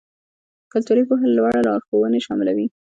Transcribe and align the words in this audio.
کلتوري 0.71 1.03
پوهه 1.07 1.25
لوړ 1.37 1.53
لارښوونې 1.67 2.19
شاملوي. 2.25 2.65